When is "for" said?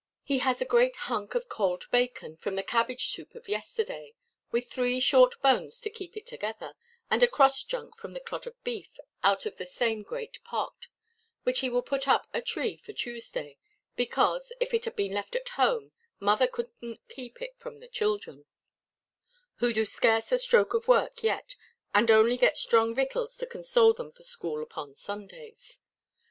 12.77-12.93, 24.09-24.23